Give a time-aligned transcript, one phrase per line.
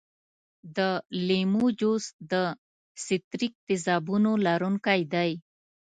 [0.77, 0.79] د
[1.27, 2.33] لیمو جوس د
[3.03, 5.31] ستریک تیزابونو لرونکی دی.